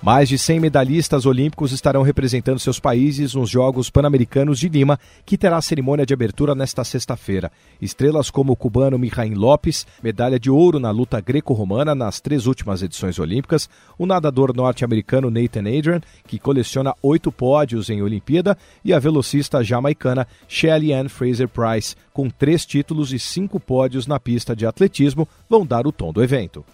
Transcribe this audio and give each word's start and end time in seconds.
Mais 0.00 0.28
de 0.28 0.38
100 0.38 0.60
medalhistas 0.60 1.26
olímpicos 1.26 1.72
estarão 1.72 2.02
representando 2.02 2.60
seus 2.60 2.78
países 2.78 3.34
nos 3.34 3.50
Jogos 3.50 3.90
Pan-Americanos 3.90 4.60
de 4.60 4.68
Lima, 4.68 4.98
que 5.26 5.36
terá 5.36 5.60
cerimônia 5.60 6.06
de 6.06 6.14
abertura 6.14 6.54
nesta 6.54 6.84
sexta-feira. 6.84 7.50
Estrelas 7.82 8.30
como 8.30 8.52
o 8.52 8.56
cubano 8.56 8.96
Mijaim 8.96 9.34
Lopes, 9.34 9.84
medalha 10.00 10.38
de 10.38 10.48
ouro 10.48 10.78
na 10.78 10.92
luta 10.92 11.20
greco-romana 11.20 11.96
nas 11.96 12.20
três 12.20 12.46
últimas 12.46 12.80
edições 12.80 13.18
olímpicas, 13.18 13.68
o 13.98 14.06
nadador 14.06 14.54
norte-americano 14.54 15.30
Nathan 15.30 15.62
Adrian, 15.62 16.00
que 16.28 16.38
coleciona 16.38 16.94
oito 17.02 17.32
pódios 17.32 17.90
em 17.90 18.00
Olimpíada, 18.00 18.56
e 18.84 18.94
a 18.94 19.00
velocista 19.00 19.64
jamaicana 19.64 20.28
Shelly 20.46 20.92
Ann 20.92 21.08
Fraser 21.08 21.48
Price, 21.48 21.96
com 22.12 22.30
três 22.30 22.64
títulos 22.64 23.12
e 23.12 23.18
cinco 23.18 23.58
pódios 23.58 24.06
na 24.06 24.20
pista 24.20 24.54
de 24.54 24.64
atletismo, 24.64 25.28
vão 25.50 25.66
dar 25.66 25.88
o 25.88 25.92
tom 25.92 26.12
do 26.12 26.22
evento. 26.22 26.64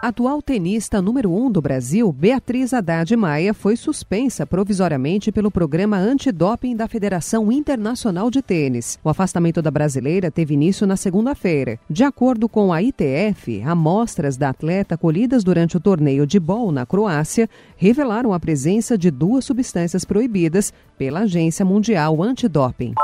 Atual 0.00 0.40
tenista 0.40 1.02
número 1.02 1.28
1 1.32 1.46
um 1.46 1.50
do 1.50 1.60
Brasil, 1.60 2.12
Beatriz 2.12 2.72
Haddad 2.72 3.16
Maia, 3.16 3.52
foi 3.52 3.74
suspensa 3.74 4.46
provisoriamente 4.46 5.32
pelo 5.32 5.50
programa 5.50 5.96
antidoping 5.96 6.76
da 6.76 6.86
Federação 6.86 7.50
Internacional 7.50 8.30
de 8.30 8.40
Tênis. 8.40 8.96
O 9.02 9.08
afastamento 9.08 9.60
da 9.60 9.72
brasileira 9.72 10.30
teve 10.30 10.54
início 10.54 10.86
na 10.86 10.96
segunda-feira. 10.96 11.80
De 11.90 12.04
acordo 12.04 12.48
com 12.48 12.72
a 12.72 12.80
ITF, 12.80 13.60
amostras 13.62 14.36
da 14.36 14.50
atleta 14.50 14.96
colhidas 14.96 15.42
durante 15.42 15.76
o 15.76 15.80
torneio 15.80 16.24
de 16.24 16.38
bol 16.38 16.70
na 16.70 16.86
Croácia 16.86 17.50
revelaram 17.76 18.32
a 18.32 18.38
presença 18.38 18.96
de 18.96 19.10
duas 19.10 19.44
substâncias 19.44 20.04
proibidas 20.04 20.72
pela 20.96 21.20
Agência 21.20 21.64
Mundial 21.64 22.22
Antidoping. 22.22 22.94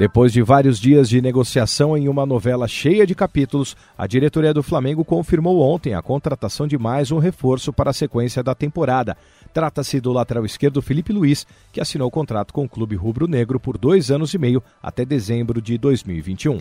Depois 0.00 0.32
de 0.32 0.40
vários 0.40 0.80
dias 0.80 1.10
de 1.10 1.20
negociação 1.20 1.94
em 1.94 2.08
uma 2.08 2.24
novela 2.24 2.66
cheia 2.66 3.06
de 3.06 3.14
capítulos, 3.14 3.76
a 3.98 4.06
diretoria 4.06 4.54
do 4.54 4.62
Flamengo 4.62 5.04
confirmou 5.04 5.60
ontem 5.60 5.92
a 5.92 6.00
contratação 6.00 6.66
de 6.66 6.78
mais 6.78 7.12
um 7.12 7.18
reforço 7.18 7.70
para 7.70 7.90
a 7.90 7.92
sequência 7.92 8.42
da 8.42 8.54
temporada. 8.54 9.14
Trata-se 9.52 10.00
do 10.00 10.10
lateral 10.10 10.46
esquerdo 10.46 10.80
Felipe 10.80 11.12
Luiz, 11.12 11.46
que 11.70 11.82
assinou 11.82 12.10
contrato 12.10 12.54
com 12.54 12.64
o 12.64 12.68
clube 12.68 12.96
rubro-negro 12.96 13.60
por 13.60 13.76
dois 13.76 14.10
anos 14.10 14.32
e 14.32 14.38
meio 14.38 14.62
até 14.82 15.04
dezembro 15.04 15.60
de 15.60 15.76
2021. 15.76 16.60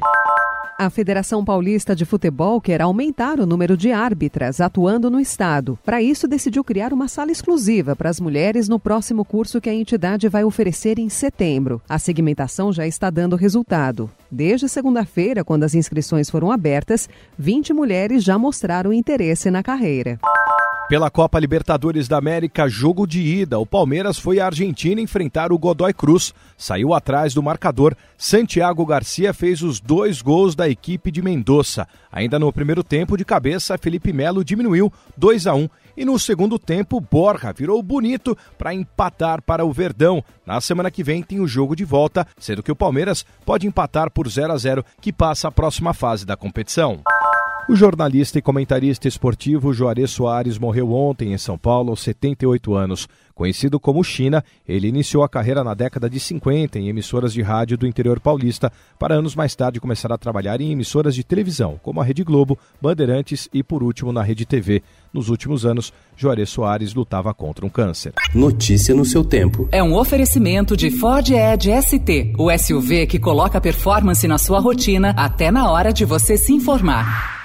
A 0.80 0.90
Federação 0.90 1.44
Paulista 1.44 1.94
de 1.94 2.06
Futebol 2.06 2.62
quer 2.62 2.82
aumentar 2.82 3.38
o 3.42 3.46
número 3.46 3.76
de 3.76 3.92
árbitras 3.92 4.62
atuando 4.62 5.12
no 5.12 5.20
estado. 5.20 5.78
Para 5.84 6.02
isso, 6.02 6.26
decidiu 6.26 6.64
criar 6.64 6.94
uma 6.94 7.10
sala 7.10 7.34
exclusiva 7.34 7.98
para 7.98 8.10
as 8.10 8.18
mulheres 8.18 8.70
no 8.70 8.80
próximo 8.80 9.26
curso 9.26 9.60
que 9.60 9.70
a 9.70 9.74
entidade 9.74 10.30
vai 10.30 10.46
oferecer 10.46 10.98
em 10.98 11.10
setembro. 11.10 11.82
A 11.90 12.00
segmentação 12.00 12.72
já 12.72 12.88
está 12.88 13.10
dando 13.10 13.36
resultado. 13.36 14.10
Desde 14.32 14.70
segunda-feira, 14.70 15.44
quando 15.44 15.66
as 15.66 15.76
inscrições 15.76 16.30
foram 16.30 16.50
abertas, 16.50 17.10
20 17.38 17.74
mulheres 17.74 18.24
já 18.24 18.38
mostraram 18.38 18.94
interesse 18.94 19.52
na 19.52 19.62
carreira. 19.62 20.18
Pela 20.90 21.12
Copa 21.12 21.40
Libertadores 21.40 22.08
da 22.08 22.18
América, 22.18 22.68
jogo 22.68 23.06
de 23.06 23.22
ida, 23.22 23.60
o 23.60 23.66
Palmeiras 23.66 24.18
foi 24.18 24.40
à 24.40 24.48
Argentina 24.48 25.00
enfrentar 25.00 25.52
o 25.52 25.58
Godoy 25.60 25.94
Cruz. 25.94 26.34
Saiu 26.58 26.96
atrás 26.96 27.32
do 27.32 27.44
marcador. 27.44 27.96
Santiago 28.18 28.84
Garcia 28.88 29.32
fez 29.32 29.62
os 29.62 29.80
dois 29.80 30.20
gols 30.20 30.56
da 30.56 30.68
equipe 30.68 31.12
de 31.12 31.22
Mendoza. 31.22 31.88
Ainda 32.12 32.40
no 32.40 32.52
primeiro 32.52 32.84
tempo, 32.84 33.16
de 33.16 33.24
cabeça, 33.24 33.78
Felipe 33.78 34.12
Melo 34.12 34.44
diminuiu 34.44 34.92
2 35.16 35.46
a 35.46 35.54
1 35.54 35.70
e 35.96 36.04
no 36.04 36.18
segundo 36.18 36.58
tempo, 36.58 37.00
Borja 37.00 37.54
virou 37.54 37.84
bonito 37.84 38.36
para 38.58 38.74
empatar 38.74 39.44
para 39.44 39.64
o 39.64 39.72
Verdão. 39.72 40.24
Na 40.44 40.60
semana 40.60 40.90
que 40.90 41.04
vem 41.04 41.22
tem 41.22 41.40
o 41.40 41.48
jogo 41.48 41.76
de 41.76 41.86
volta, 41.86 42.26
sendo 42.40 42.64
que 42.64 42.72
o 42.72 42.76
Palmeiras 42.76 43.24
pode 43.46 43.68
empatar 43.68 44.10
por 44.10 44.28
0 44.28 44.54
a 44.54 44.58
0 44.58 44.84
que 45.00 45.14
passa 45.14 45.50
a 45.50 45.52
próxima 45.52 45.94
fase 45.94 46.26
da 46.26 46.36
competição. 46.36 47.04
O 47.70 47.76
jornalista 47.76 48.40
e 48.40 48.42
comentarista 48.42 49.08
esportivo 49.08 49.72
Juarez 49.72 50.10
Soares 50.10 50.58
morreu 50.58 50.92
ontem 50.92 51.34
em 51.34 51.38
São 51.38 51.56
Paulo 51.56 51.92
aos 51.92 52.02
78 52.02 52.74
anos. 52.74 53.08
Conhecido 53.36 53.80
como 53.80 54.04
China, 54.04 54.44
ele 54.68 54.88
iniciou 54.88 55.22
a 55.22 55.30
carreira 55.30 55.64
na 55.64 55.76
década 55.76 56.10
de 56.10 56.20
50 56.20 56.80
em 56.80 56.90
emissoras 56.90 57.32
de 57.32 57.44
rádio 57.44 57.78
do 57.78 57.86
interior 57.86 58.20
paulista, 58.20 58.72
para 58.98 59.14
anos 59.14 59.36
mais 59.36 59.54
tarde 59.54 59.80
começar 59.80 60.12
a 60.12 60.18
trabalhar 60.18 60.60
em 60.60 60.72
emissoras 60.72 61.14
de 61.14 61.24
televisão, 61.24 61.80
como 61.84 62.02
a 62.02 62.04
Rede 62.04 62.24
Globo, 62.24 62.58
Bandeirantes 62.82 63.48
e, 63.54 63.62
por 63.62 63.84
último, 63.84 64.12
na 64.12 64.24
Rede 64.24 64.48
TV. 64.48 64.82
Nos 65.14 65.30
últimos 65.30 65.64
anos, 65.64 65.94
Juarez 66.18 66.50
Soares 66.50 66.96
lutava 66.96 67.32
contra 67.36 67.64
um 67.64 67.70
câncer. 67.70 68.14
Notícia 68.34 68.96
no 68.96 69.06
seu 69.06 69.24
tempo. 69.24 69.70
É 69.72 69.84
um 69.84 69.96
oferecimento 69.96 70.76
de 70.76 70.90
Ford 70.90 71.30
Edge 71.30 71.70
ST, 71.84 72.34
o 72.36 72.50
SUV 72.58 73.06
que 73.06 73.20
coloca 73.20 73.62
performance 73.62 74.28
na 74.28 74.40
sua 74.40 74.60
rotina 74.60 75.12
até 75.16 75.52
na 75.52 75.70
hora 75.70 75.94
de 75.94 76.04
você 76.04 76.36
se 76.36 76.52
informar. 76.52 77.39